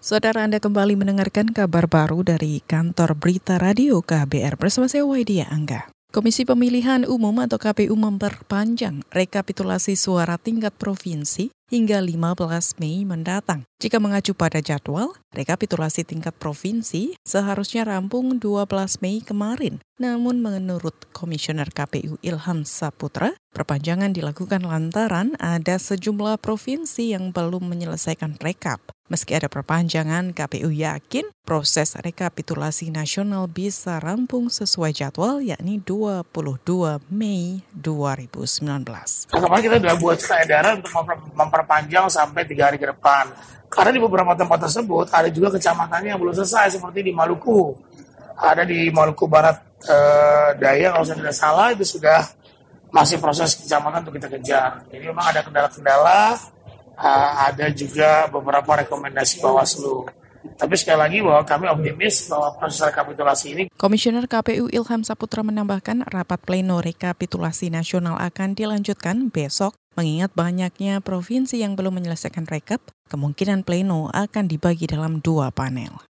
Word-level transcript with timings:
Saudara 0.00 0.48
Anda 0.48 0.64
kembali 0.64 0.96
mendengarkan 0.96 1.52
kabar 1.52 1.84
baru 1.84 2.24
dari 2.24 2.64
kantor 2.64 3.20
berita 3.20 3.60
radio 3.60 4.00
KBR 4.00 4.56
bersama 4.56 4.88
saya 4.88 5.04
Waidia 5.04 5.44
Angga. 5.52 5.92
Komisi 6.08 6.48
Pemilihan 6.48 7.04
Umum 7.04 7.36
atau 7.44 7.60
KPU 7.60 7.92
memperpanjang 8.00 9.04
rekapitulasi 9.12 10.00
suara 10.00 10.40
tingkat 10.40 10.72
provinsi 10.80 11.52
hingga 11.68 12.00
15 12.00 12.80
Mei 12.80 13.04
mendatang. 13.04 13.68
Jika 13.76 14.00
mengacu 14.00 14.32
pada 14.32 14.64
jadwal, 14.64 15.12
rekapitulasi 15.36 16.08
tingkat 16.08 16.32
provinsi 16.32 17.20
seharusnya 17.20 17.84
rampung 17.84 18.40
12 18.40 19.04
Mei 19.04 19.20
kemarin. 19.20 19.84
Namun 20.00 20.40
menurut 20.40 20.96
Komisioner 21.12 21.68
KPU 21.68 22.16
Ilham 22.24 22.64
Saputra, 22.64 23.36
perpanjangan 23.52 24.16
dilakukan 24.16 24.64
lantaran 24.64 25.36
ada 25.36 25.76
sejumlah 25.76 26.40
provinsi 26.40 27.12
yang 27.12 27.36
belum 27.36 27.68
menyelesaikan 27.68 28.40
rekap. 28.40 28.80
Meski 29.10 29.34
ada 29.34 29.50
perpanjangan, 29.50 30.30
KPU 30.30 30.70
yakin 30.70 31.34
proses 31.42 31.98
rekapitulasi 31.98 32.94
nasional 32.94 33.50
bisa 33.50 33.98
rampung 33.98 34.46
sesuai 34.46 34.94
jadwal 34.94 35.42
yakni 35.42 35.82
22 35.82 36.30
Mei 37.10 37.58
2019. 37.74 39.34
Kemarin 39.34 39.62
kita 39.66 39.76
sudah 39.82 39.96
buat 39.98 40.16
surat 40.22 40.46
edaran 40.46 40.78
untuk 40.78 40.94
memperpanjang 41.34 42.06
sampai 42.06 42.46
tiga 42.46 42.70
hari 42.70 42.78
ke 42.78 42.86
depan. 42.86 43.34
Karena 43.66 43.90
di 43.90 43.98
beberapa 43.98 44.30
tempat 44.38 44.70
tersebut 44.70 45.10
ada 45.10 45.26
juga 45.26 45.58
kecamatannya 45.58 46.14
yang 46.14 46.20
belum 46.22 46.34
selesai 46.38 46.78
seperti 46.78 47.02
di 47.02 47.10
Maluku. 47.10 47.74
Ada 48.38 48.62
di 48.62 48.94
Maluku 48.94 49.26
Barat 49.26 49.58
eh, 49.90 50.54
Daya 50.54 50.94
kalau 50.94 51.02
saya 51.02 51.18
tidak 51.18 51.34
salah 51.34 51.74
itu 51.74 51.82
sudah 51.82 52.30
masih 52.94 53.18
proses 53.18 53.58
kecamatan 53.58 54.06
untuk 54.06 54.22
kita 54.22 54.30
kejar. 54.30 54.86
Jadi 54.86 55.02
memang 55.02 55.34
ada 55.34 55.42
kendala-kendala 55.42 56.38
uh, 57.00 57.30
ada 57.48 57.72
juga 57.72 58.28
beberapa 58.28 58.84
rekomendasi 58.84 59.40
Bawaslu. 59.40 60.06
Tapi 60.40 60.72
sekali 60.76 60.98
lagi 61.00 61.18
bahwa 61.20 61.44
kami 61.44 61.66
optimis 61.68 62.28
bahwa 62.28 62.56
proses 62.56 62.80
rekapitulasi 62.84 63.46
ini. 63.52 63.62
Komisioner 63.76 64.24
KPU 64.28 64.68
Ilham 64.72 65.04
Saputra 65.04 65.40
menambahkan 65.44 66.04
rapat 66.08 66.40
pleno 66.44 66.80
rekapitulasi 66.80 67.72
nasional 67.72 68.16
akan 68.20 68.56
dilanjutkan 68.56 69.32
besok 69.32 69.76
mengingat 70.00 70.32
banyaknya 70.32 71.04
provinsi 71.04 71.60
yang 71.60 71.76
belum 71.76 72.00
menyelesaikan 72.00 72.48
rekap, 72.48 72.80
kemungkinan 73.12 73.68
pleno 73.68 74.08
akan 74.12 74.48
dibagi 74.48 74.88
dalam 74.88 75.20
dua 75.20 75.52
panel. 75.52 76.09